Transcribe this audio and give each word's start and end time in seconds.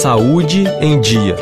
Saúde 0.00 0.64
em 0.80 0.98
Dia. 0.98 1.36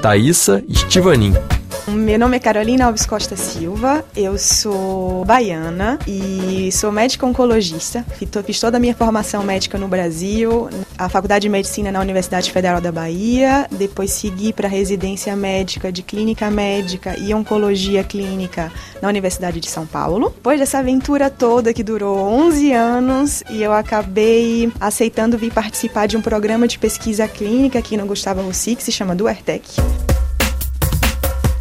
Thaisa 0.00 0.64
Estivanin. 0.66 1.51
Meu 1.88 2.16
nome 2.16 2.36
é 2.36 2.40
Carolina 2.40 2.86
Alves 2.86 3.04
Costa 3.04 3.36
Silva, 3.36 4.04
eu 4.14 4.38
sou 4.38 5.24
baiana 5.24 5.98
e 6.06 6.70
sou 6.70 6.92
médica 6.92 7.26
oncologista. 7.26 8.06
Fiz 8.46 8.60
toda 8.60 8.76
a 8.76 8.80
minha 8.80 8.94
formação 8.94 9.42
médica 9.42 9.76
no 9.76 9.88
Brasil, 9.88 10.70
a 10.96 11.08
Faculdade 11.08 11.42
de 11.42 11.48
Medicina 11.48 11.90
na 11.90 12.00
Universidade 12.00 12.52
Federal 12.52 12.80
da 12.80 12.92
Bahia, 12.92 13.66
depois 13.68 14.12
segui 14.12 14.52
para 14.52 14.68
residência 14.68 15.34
médica 15.34 15.90
de 15.90 16.04
clínica 16.04 16.48
médica 16.52 17.18
e 17.18 17.34
oncologia 17.34 18.04
clínica 18.04 18.70
na 19.02 19.08
Universidade 19.08 19.58
de 19.58 19.68
São 19.68 19.84
Paulo. 19.84 20.30
Depois 20.30 20.60
dessa 20.60 20.78
aventura 20.78 21.28
toda 21.30 21.74
que 21.74 21.82
durou 21.82 22.16
11 22.16 22.72
anos 22.72 23.42
e 23.50 23.60
eu 23.60 23.72
acabei 23.72 24.72
aceitando 24.80 25.36
vir 25.36 25.52
participar 25.52 26.06
de 26.06 26.16
um 26.16 26.22
programa 26.22 26.68
de 26.68 26.78
pesquisa 26.78 27.26
clínica 27.26 27.80
aqui 27.80 27.96
no 27.96 28.06
Gustavo 28.06 28.40
Rossi, 28.40 28.76
que 28.76 28.84
se 28.84 28.92
chama 28.92 29.16
Duertec. 29.16 30.11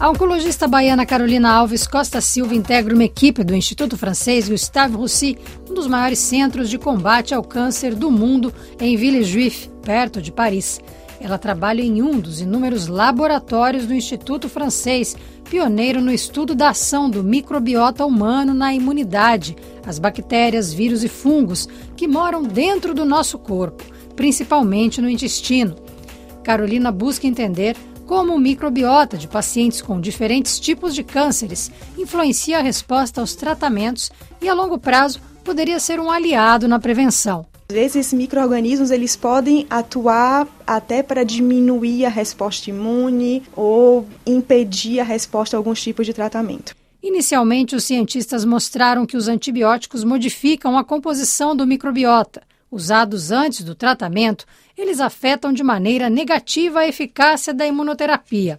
A 0.01 0.09
oncologista 0.09 0.67
baiana 0.67 1.05
Carolina 1.05 1.53
Alves 1.53 1.85
Costa 1.85 2.19
Silva 2.21 2.55
integra 2.55 2.91
uma 2.91 3.03
equipe 3.03 3.43
do 3.43 3.53
Instituto 3.53 3.95
Francês 3.95 4.49
Gustave 4.49 4.95
Roussy, 4.95 5.37
um 5.69 5.75
dos 5.75 5.85
maiores 5.85 6.17
centros 6.17 6.71
de 6.71 6.79
combate 6.79 7.35
ao 7.35 7.43
câncer 7.43 7.93
do 7.93 8.09
mundo, 8.09 8.51
em 8.79 8.97
Villejuif, 8.97 9.69
perto 9.83 10.19
de 10.19 10.31
Paris. 10.31 10.81
Ela 11.19 11.37
trabalha 11.37 11.83
em 11.83 12.01
um 12.01 12.19
dos 12.19 12.41
inúmeros 12.41 12.87
laboratórios 12.87 13.85
do 13.85 13.93
Instituto 13.93 14.49
Francês, 14.49 15.15
pioneiro 15.47 16.01
no 16.01 16.11
estudo 16.11 16.55
da 16.55 16.69
ação 16.69 17.07
do 17.07 17.23
microbiota 17.23 18.03
humano 18.03 18.55
na 18.55 18.73
imunidade, 18.73 19.55
as 19.85 19.99
bactérias, 19.99 20.73
vírus 20.73 21.03
e 21.03 21.07
fungos 21.07 21.69
que 21.95 22.07
moram 22.07 22.41
dentro 22.41 22.95
do 22.95 23.05
nosso 23.05 23.37
corpo, 23.37 23.83
principalmente 24.15 24.99
no 24.99 25.07
intestino. 25.07 25.75
Carolina 26.43 26.91
busca 26.91 27.27
entender 27.27 27.75
como 28.11 28.35
o 28.35 28.39
microbiota 28.39 29.17
de 29.17 29.25
pacientes 29.25 29.81
com 29.81 30.01
diferentes 30.01 30.59
tipos 30.59 30.93
de 30.93 31.01
cânceres 31.01 31.71
influencia 31.97 32.57
a 32.57 32.61
resposta 32.61 33.21
aos 33.21 33.35
tratamentos 33.35 34.11
e, 34.41 34.49
a 34.49 34.53
longo 34.53 34.77
prazo, 34.77 35.21
poderia 35.45 35.79
ser 35.79 35.97
um 35.97 36.11
aliado 36.11 36.67
na 36.67 36.77
prevenção. 36.77 37.45
Às 37.69 37.73
vezes, 37.73 37.95
esses 37.95 38.13
micro-organismos 38.13 38.91
eles 38.91 39.15
podem 39.15 39.65
atuar 39.69 40.45
até 40.67 41.01
para 41.01 41.23
diminuir 41.23 42.03
a 42.03 42.09
resposta 42.09 42.69
imune 42.69 43.43
ou 43.55 44.05
impedir 44.27 44.99
a 44.99 45.05
resposta 45.05 45.55
a 45.55 45.57
alguns 45.57 45.81
tipos 45.81 46.05
de 46.05 46.13
tratamento. 46.13 46.75
Inicialmente, 47.01 47.77
os 47.77 47.85
cientistas 47.85 48.43
mostraram 48.43 49.05
que 49.05 49.15
os 49.15 49.29
antibióticos 49.29 50.03
modificam 50.03 50.77
a 50.77 50.83
composição 50.83 51.55
do 51.55 51.65
microbiota. 51.65 52.41
Usados 52.71 53.33
antes 53.33 53.65
do 53.65 53.75
tratamento, 53.75 54.45
eles 54.77 55.01
afetam 55.01 55.51
de 55.51 55.61
maneira 55.61 56.09
negativa 56.09 56.79
a 56.79 56.87
eficácia 56.87 57.53
da 57.53 57.67
imunoterapia. 57.67 58.57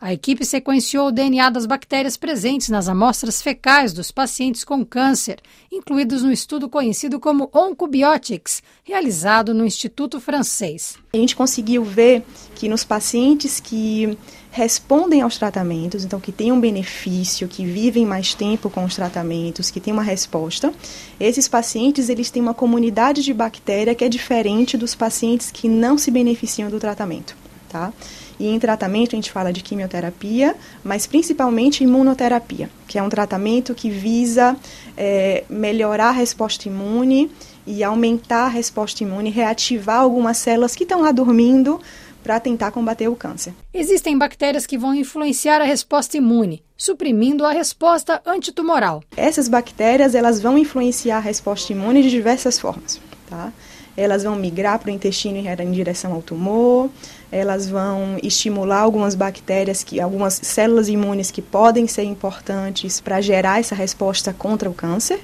A 0.00 0.12
equipe 0.12 0.44
sequenciou 0.44 1.08
o 1.08 1.10
DNA 1.10 1.50
das 1.50 1.66
bactérias 1.66 2.16
presentes 2.16 2.68
nas 2.68 2.88
amostras 2.88 3.42
fecais 3.42 3.92
dos 3.92 4.12
pacientes 4.12 4.62
com 4.62 4.86
câncer, 4.86 5.40
incluídos 5.72 6.22
no 6.22 6.30
estudo 6.30 6.68
conhecido 6.68 7.18
como 7.18 7.50
Oncobiotics, 7.52 8.62
realizado 8.84 9.52
no 9.52 9.66
Instituto 9.66 10.20
Francês. 10.20 10.96
A 11.12 11.16
gente 11.16 11.34
conseguiu 11.34 11.82
ver 11.82 12.22
que 12.54 12.68
nos 12.68 12.84
pacientes 12.84 13.58
que 13.58 14.16
respondem 14.52 15.20
aos 15.20 15.36
tratamentos, 15.36 16.04
então 16.04 16.20
que 16.20 16.30
têm 16.30 16.52
um 16.52 16.60
benefício, 16.60 17.48
que 17.48 17.66
vivem 17.66 18.06
mais 18.06 18.34
tempo 18.34 18.70
com 18.70 18.84
os 18.84 18.94
tratamentos, 18.94 19.68
que 19.68 19.80
têm 19.80 19.92
uma 19.92 20.04
resposta, 20.04 20.72
esses 21.18 21.48
pacientes 21.48 22.08
eles 22.08 22.30
têm 22.30 22.40
uma 22.40 22.54
comunidade 22.54 23.24
de 23.24 23.34
bactéria 23.34 23.96
que 23.96 24.04
é 24.04 24.08
diferente 24.08 24.76
dos 24.76 24.94
pacientes 24.94 25.50
que 25.50 25.68
não 25.68 25.98
se 25.98 26.12
beneficiam 26.12 26.70
do 26.70 26.78
tratamento, 26.78 27.36
tá? 27.68 27.92
E 28.38 28.48
em 28.48 28.58
tratamento 28.58 29.14
a 29.14 29.16
gente 29.16 29.30
fala 29.30 29.52
de 29.52 29.62
quimioterapia, 29.62 30.54
mas 30.82 31.06
principalmente 31.06 31.84
imunoterapia, 31.84 32.70
que 32.86 32.98
é 32.98 33.02
um 33.02 33.08
tratamento 33.08 33.74
que 33.74 33.90
visa 33.90 34.56
é, 34.96 35.44
melhorar 35.48 36.08
a 36.08 36.12
resposta 36.12 36.68
imune 36.68 37.30
e 37.66 37.84
aumentar 37.84 38.44
a 38.44 38.48
resposta 38.48 39.02
imune, 39.02 39.30
reativar 39.30 40.00
algumas 40.00 40.38
células 40.38 40.74
que 40.74 40.84
estão 40.84 41.02
lá 41.02 41.12
dormindo 41.12 41.80
para 42.22 42.40
tentar 42.40 42.70
combater 42.70 43.08
o 43.08 43.16
câncer. 43.16 43.54
Existem 43.72 44.16
bactérias 44.16 44.66
que 44.66 44.76
vão 44.76 44.94
influenciar 44.94 45.60
a 45.60 45.64
resposta 45.64 46.16
imune, 46.16 46.62
suprimindo 46.76 47.44
a 47.44 47.52
resposta 47.52 48.20
antitumoral. 48.26 49.02
Essas 49.16 49.48
bactérias 49.48 50.14
elas 50.14 50.40
vão 50.40 50.58
influenciar 50.58 51.18
a 51.18 51.20
resposta 51.20 51.72
imune 51.72 52.02
de 52.02 52.10
diversas 52.10 52.58
formas, 52.58 53.00
tá? 53.28 53.52
Elas 54.00 54.22
vão 54.22 54.36
migrar 54.36 54.78
para 54.78 54.92
o 54.92 54.94
intestino 54.94 55.38
em 55.38 55.72
direção 55.72 56.12
ao 56.12 56.22
tumor, 56.22 56.88
elas 57.32 57.68
vão 57.68 58.16
estimular 58.22 58.78
algumas 58.78 59.16
bactérias, 59.16 59.82
que, 59.82 60.00
algumas 60.00 60.34
células 60.34 60.88
imunes 60.88 61.32
que 61.32 61.42
podem 61.42 61.88
ser 61.88 62.04
importantes 62.04 63.00
para 63.00 63.20
gerar 63.20 63.58
essa 63.58 63.74
resposta 63.74 64.32
contra 64.32 64.70
o 64.70 64.72
câncer. 64.72 65.18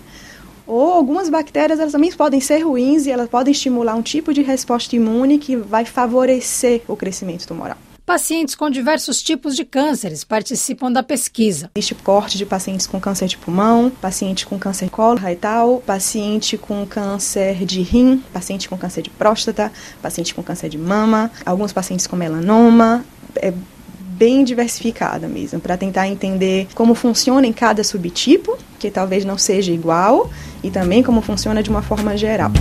Ou 0.66 0.90
algumas 0.90 1.28
bactérias 1.28 1.78
elas 1.78 1.92
também 1.92 2.10
podem 2.10 2.40
ser 2.40 2.64
ruins 2.64 3.06
e 3.06 3.12
elas 3.12 3.28
podem 3.28 3.52
estimular 3.52 3.94
um 3.94 4.02
tipo 4.02 4.34
de 4.34 4.42
resposta 4.42 4.96
imune 4.96 5.38
que 5.38 5.54
vai 5.54 5.84
favorecer 5.84 6.82
o 6.88 6.96
crescimento 6.96 7.46
tumoral. 7.46 7.76
Pacientes 8.06 8.54
com 8.54 8.68
diversos 8.68 9.22
tipos 9.22 9.56
de 9.56 9.64
cânceres 9.64 10.24
participam 10.24 10.92
da 10.92 11.02
pesquisa. 11.02 11.70
Existe 11.74 11.94
corte 11.94 12.36
de 12.36 12.44
pacientes 12.44 12.86
com 12.86 13.00
câncer 13.00 13.28
de 13.28 13.38
pulmão, 13.38 13.90
paciente 13.90 14.44
com 14.44 14.58
câncer 14.58 14.90
coloretal, 14.90 15.82
paciente 15.86 16.58
com 16.58 16.84
câncer 16.84 17.64
de 17.64 17.80
rim, 17.80 18.22
paciente 18.30 18.68
com 18.68 18.76
câncer 18.76 19.00
de 19.00 19.08
próstata, 19.08 19.72
paciente 20.02 20.34
com 20.34 20.42
câncer 20.42 20.68
de 20.68 20.76
mama, 20.76 21.30
alguns 21.46 21.72
pacientes 21.72 22.06
com 22.06 22.14
melanoma. 22.14 23.02
É 23.36 23.54
bem 23.98 24.44
diversificada 24.44 25.26
mesmo, 25.26 25.58
para 25.58 25.78
tentar 25.78 26.06
entender 26.06 26.68
como 26.74 26.94
funciona 26.94 27.46
em 27.46 27.54
cada 27.54 27.82
subtipo, 27.82 28.58
que 28.78 28.90
talvez 28.90 29.24
não 29.24 29.38
seja 29.38 29.72
igual, 29.72 30.30
e 30.62 30.70
também 30.70 31.02
como 31.02 31.22
funciona 31.22 31.62
de 31.62 31.70
uma 31.70 31.80
forma 31.80 32.14
geral. 32.18 32.52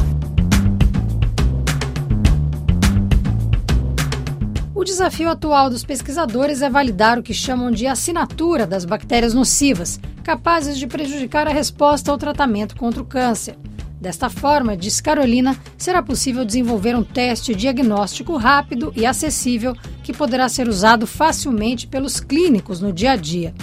O 4.84 4.86
desafio 4.86 5.30
atual 5.30 5.70
dos 5.70 5.86
pesquisadores 5.86 6.62
é 6.62 6.70
validar 6.70 7.18
o 7.18 7.24
que 7.24 7.34
chamam 7.34 7.72
de 7.72 7.88
assinatura 7.88 8.68
das 8.68 8.84
bactérias 8.84 9.34
nocivas, 9.34 9.98
capazes 10.26 10.78
de 10.78 10.86
prejudicar 10.86 11.48
a 11.48 11.54
resposta 11.54 12.12
ao 12.12 12.18
tratamento 12.18 12.76
contra 12.76 13.02
o 13.02 13.06
câncer. 13.06 13.56
Desta 14.02 14.30
forma, 14.30 14.76
diz 14.76 15.00
Carolina, 15.00 15.58
será 15.78 16.04
possível 16.04 16.44
desenvolver 16.44 16.98
um 16.98 17.02
teste 17.04 17.56
diagnóstico 17.56 18.36
rápido 18.36 18.92
e 18.94 19.06
acessível 19.06 19.74
que 20.04 20.12
poderá 20.12 20.50
ser 20.50 20.68
usado 20.68 21.08
facilmente 21.08 21.88
pelos 21.88 22.20
clínicos 22.20 22.82
no 22.82 22.92
dia 22.92 23.12
a 23.12 23.16
dia. 23.16 23.56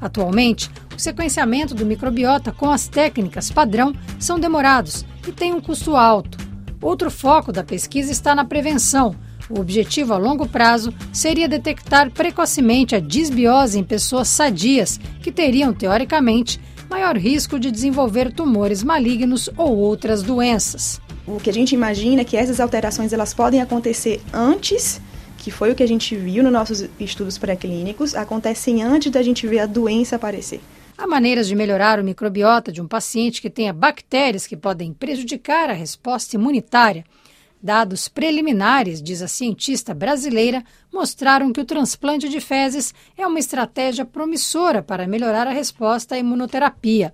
Atualmente, 0.00 0.70
o 0.94 1.00
sequenciamento 1.00 1.74
do 1.74 1.84
microbiota 1.84 2.52
com 2.52 2.70
as 2.70 2.86
técnicas 2.86 3.50
padrão 3.50 3.92
são 4.20 4.38
demorados 4.38 5.04
e 5.26 5.32
têm 5.32 5.52
um 5.52 5.60
custo 5.60 5.96
alto. 5.96 6.38
Outro 6.80 7.10
foco 7.10 7.50
da 7.50 7.64
pesquisa 7.64 8.12
está 8.12 8.36
na 8.36 8.44
prevenção. 8.44 9.16
O 9.50 9.58
objetivo 9.58 10.14
a 10.14 10.16
longo 10.16 10.48
prazo 10.48 10.94
seria 11.12 11.48
detectar 11.48 12.08
precocemente 12.12 12.94
a 12.94 13.00
disbiose 13.00 13.80
em 13.80 13.82
pessoas 13.82 14.28
sadias 14.28 15.00
que 15.20 15.32
teriam, 15.32 15.74
teoricamente, 15.74 16.60
maior 16.88 17.16
risco 17.16 17.58
de 17.58 17.70
desenvolver 17.70 18.32
tumores 18.32 18.84
malignos 18.84 19.50
ou 19.56 19.76
outras 19.76 20.22
doenças. 20.22 21.00
O 21.26 21.40
que 21.40 21.50
a 21.50 21.52
gente 21.52 21.74
imagina 21.74 22.22
é 22.22 22.24
que 22.24 22.36
essas 22.36 22.60
alterações 22.60 23.12
elas 23.12 23.34
podem 23.34 23.60
acontecer 23.60 24.20
antes, 24.32 25.00
que 25.36 25.50
foi 25.50 25.72
o 25.72 25.74
que 25.74 25.82
a 25.82 25.88
gente 25.88 26.14
viu 26.14 26.44
nos 26.44 26.52
nossos 26.52 26.88
estudos 27.00 27.36
pré-clínicos, 27.36 28.14
acontecem 28.14 28.82
antes 28.84 29.10
da 29.10 29.22
gente 29.22 29.48
ver 29.48 29.60
a 29.60 29.66
doença 29.66 30.14
aparecer. 30.14 30.60
Há 30.96 31.06
maneiras 31.06 31.48
de 31.48 31.56
melhorar 31.56 31.98
o 31.98 32.04
microbiota 32.04 32.70
de 32.70 32.80
um 32.80 32.86
paciente 32.86 33.40
que 33.40 33.50
tenha 33.50 33.72
bactérias 33.72 34.46
que 34.46 34.56
podem 34.56 34.92
prejudicar 34.92 35.70
a 35.70 35.72
resposta 35.72 36.36
imunitária. 36.36 37.04
Dados 37.62 38.08
preliminares, 38.08 39.02
diz 39.02 39.20
a 39.20 39.28
cientista 39.28 39.92
brasileira, 39.92 40.64
mostraram 40.90 41.52
que 41.52 41.60
o 41.60 41.64
transplante 41.64 42.26
de 42.26 42.40
fezes 42.40 42.94
é 43.18 43.26
uma 43.26 43.38
estratégia 43.38 44.04
promissora 44.04 44.82
para 44.82 45.06
melhorar 45.06 45.46
a 45.46 45.52
resposta 45.52 46.14
à 46.14 46.18
imunoterapia. 46.18 47.12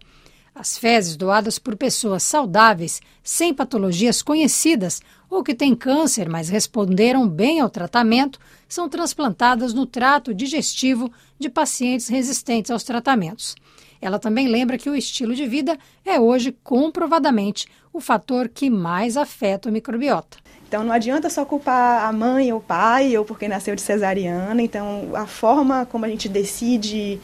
As 0.54 0.78
fezes 0.78 1.16
doadas 1.16 1.58
por 1.58 1.76
pessoas 1.76 2.22
saudáveis, 2.22 3.02
sem 3.24 3.52
patologias 3.52 4.22
conhecidas 4.22 5.02
ou 5.28 5.42
que 5.42 5.54
têm 5.54 5.74
câncer, 5.74 6.28
mas 6.28 6.48
responderam 6.48 7.28
bem 7.28 7.58
ao 7.58 7.68
tratamento, 7.68 8.38
são 8.68 8.88
transplantadas 8.88 9.74
no 9.74 9.84
trato 9.84 10.32
digestivo 10.32 11.12
de 11.38 11.50
pacientes 11.50 12.06
resistentes 12.06 12.70
aos 12.70 12.84
tratamentos. 12.84 13.56
Ela 14.00 14.18
também 14.18 14.48
lembra 14.48 14.78
que 14.78 14.90
o 14.90 14.94
estilo 14.94 15.34
de 15.34 15.46
vida 15.46 15.78
é 16.04 16.18
hoje 16.20 16.56
comprovadamente 16.62 17.66
o 17.92 18.00
fator 18.00 18.48
que 18.48 18.68
mais 18.68 19.16
afeta 19.16 19.68
o 19.68 19.72
microbiota. 19.72 20.38
Então 20.68 20.84
não 20.84 20.92
adianta 20.92 21.30
só 21.30 21.44
culpar 21.44 22.04
a 22.04 22.12
mãe 22.12 22.52
ou 22.52 22.58
o 22.58 22.62
pai 22.62 23.16
ou 23.16 23.24
porque 23.24 23.48
nasceu 23.48 23.74
de 23.74 23.82
cesariana. 23.82 24.60
Então 24.62 25.10
a 25.14 25.26
forma 25.26 25.86
como 25.86 26.04
a 26.04 26.08
gente 26.08 26.28
decide 26.28 27.20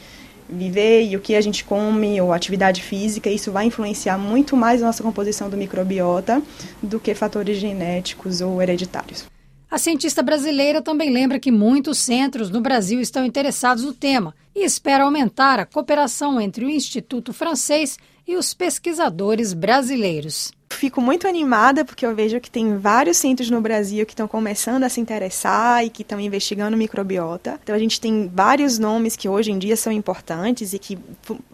viver 0.48 1.08
e 1.08 1.16
o 1.16 1.20
que 1.20 1.34
a 1.34 1.40
gente 1.40 1.64
come 1.64 2.20
ou 2.20 2.32
atividade 2.32 2.82
física, 2.82 3.30
isso 3.30 3.50
vai 3.50 3.66
influenciar 3.66 4.18
muito 4.18 4.56
mais 4.56 4.82
a 4.82 4.86
nossa 4.86 5.02
composição 5.02 5.48
do 5.48 5.56
microbiota 5.56 6.42
do 6.82 7.00
que 7.00 7.14
fatores 7.14 7.56
genéticos 7.58 8.40
ou 8.40 8.60
hereditários. 8.60 9.24
A 9.70 9.78
cientista 9.78 10.22
brasileira 10.22 10.82
também 10.82 11.10
lembra 11.10 11.40
que 11.40 11.50
muitos 11.50 11.98
centros 11.98 12.50
no 12.50 12.60
Brasil 12.60 13.00
estão 13.00 13.24
interessados 13.24 13.84
no 13.84 13.94
tema 13.94 14.34
e 14.54 14.64
espera 14.64 15.04
aumentar 15.04 15.58
a 15.58 15.66
cooperação 15.66 16.40
entre 16.40 16.64
o 16.64 16.70
Instituto 16.70 17.32
Francês 17.32 17.98
e 18.26 18.36
os 18.36 18.54
pesquisadores 18.54 19.52
brasileiros. 19.52 20.52
Fico 20.72 21.00
muito 21.00 21.28
animada 21.28 21.84
porque 21.84 22.04
eu 22.04 22.14
vejo 22.14 22.40
que 22.40 22.50
tem 22.50 22.76
vários 22.78 23.18
centros 23.18 23.50
no 23.50 23.60
Brasil 23.60 24.04
que 24.06 24.12
estão 24.12 24.26
começando 24.26 24.84
a 24.84 24.88
se 24.88 25.00
interessar 25.00 25.84
e 25.84 25.90
que 25.90 26.02
estão 26.02 26.18
investigando 26.18 26.76
microbiota. 26.76 27.60
Então 27.62 27.74
a 27.74 27.78
gente 27.78 28.00
tem 28.00 28.30
vários 28.32 28.78
nomes 28.78 29.14
que 29.14 29.28
hoje 29.28 29.52
em 29.52 29.58
dia 29.58 29.76
são 29.76 29.92
importantes 29.92 30.72
e 30.72 30.78
que 30.78 30.98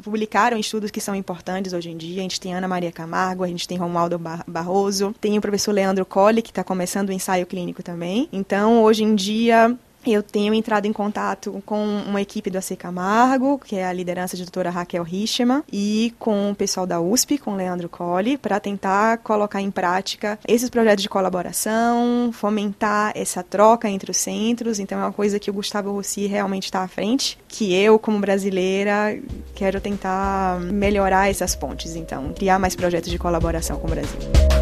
publicaram 0.03 0.57
estudos 0.57 0.91
que 0.91 1.01
são 1.01 1.15
importantes 1.15 1.73
hoje 1.73 1.91
em 1.91 1.97
dia. 1.97 2.21
A 2.21 2.23
gente 2.23 2.41
tem 2.41 2.55
Ana 2.55 2.69
Maria 2.69 2.93
Camargo, 2.93 3.45
a 3.45 3.49
gente 3.49 3.67
tem 3.67 3.77
Romualdo 3.77 4.21
Barroso, 4.47 5.15
tem 5.21 5.37
o 5.37 5.43
professor 5.43 5.73
Leandro 5.73 6.07
Colli 6.07 6.41
que 6.41 6.51
está 6.51 6.63
começando 6.63 7.09
o 7.09 7.13
ensaio 7.13 7.45
clínico 7.45 7.83
também. 7.83 8.29
Então 8.33 8.83
hoje 8.83 9.03
em 9.03 9.15
dia 9.15 9.77
eu 10.07 10.23
tenho 10.23 10.55
entrado 10.55 10.87
em 10.87 10.93
contato 10.93 11.63
com 11.67 11.85
uma 11.85 12.21
equipe 12.21 12.51
do 12.51 12.59
AC 12.59 12.77
Camargo, 12.77 13.59
que 13.59 13.77
é 13.77 13.87
a 13.87 13.93
liderança 13.93 14.37
de 14.37 14.43
doutora 14.43 14.71
Raquel 14.71 15.03
Richema, 15.03 15.65
e 15.73 16.15
com 16.19 16.51
o 16.51 16.55
pessoal 16.55 16.87
da 16.87 17.01
USP, 17.01 17.39
com 17.39 17.53
o 17.53 17.57
Leandro 17.57 17.89
Colli, 17.89 18.37
para 18.39 18.61
tentar 18.61 19.19
colocar 19.19 19.61
em 19.61 19.71
prática 19.71 20.39
esses 20.47 20.71
projetos 20.71 21.03
de 21.03 21.09
colaboração, 21.09 22.31
fomentar 22.33 23.13
essa 23.15 23.43
troca 23.43 23.89
entre 23.89 24.11
os 24.11 24.17
centros. 24.17 24.79
Então, 24.79 24.99
é 24.99 25.03
uma 25.03 25.13
coisa 25.13 25.39
que 25.39 25.51
o 25.51 25.55
Gustavo 25.55 25.93
Rossi 25.93 26.27
realmente 26.27 26.65
está 26.65 26.83
à 26.83 26.89
frente, 26.89 27.39
que 27.49 27.75
eu, 27.75 27.99
como 27.99 28.19
brasileira, 28.19 29.19
quero 29.55 29.81
tentar 29.81 30.61
melhorar 30.61 31.29
essas 31.29 31.55
pontes. 31.55 31.97
Então, 31.97 32.33
criar 32.33 32.59
mais 32.59 32.75
projetos 32.75 33.11
de 33.11 33.19
colaboração 33.19 33.79
com 33.79 33.87
o 33.87 33.91
Brasil. 33.91 34.58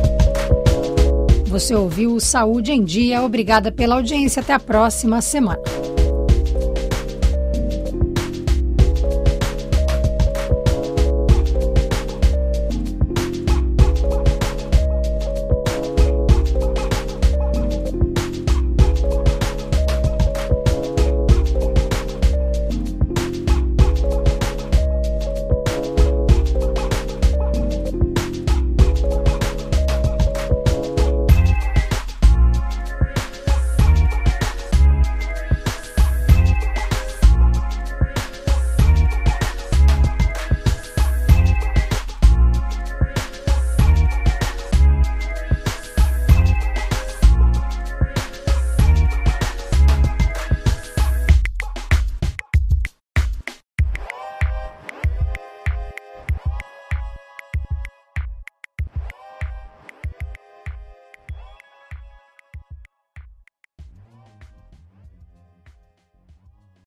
Você 1.58 1.75
ouviu 1.75 2.20
Saúde 2.20 2.70
em 2.70 2.85
Dia. 2.85 3.23
Obrigada 3.23 3.73
pela 3.73 3.94
audiência. 3.94 4.43
Até 4.43 4.53
a 4.53 4.61
próxima 4.61 5.23
semana. 5.23 5.96